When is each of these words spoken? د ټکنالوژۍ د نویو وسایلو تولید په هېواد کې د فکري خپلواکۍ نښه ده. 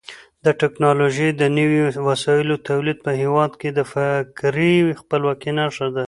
د 0.45 0.47
ټکنالوژۍ 0.61 1.29
د 1.35 1.43
نویو 1.57 1.85
وسایلو 2.09 2.55
تولید 2.69 2.97
په 3.05 3.11
هېواد 3.21 3.51
کې 3.59 3.69
د 3.73 3.79
فکري 3.91 4.73
خپلواکۍ 5.01 5.51
نښه 5.59 5.87
ده. 5.95 5.99